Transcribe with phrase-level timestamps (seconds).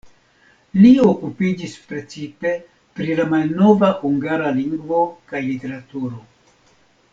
[0.77, 2.53] Li okupiĝis precipe
[2.99, 6.27] pri la malnova hungara lingvo kaj literaturo.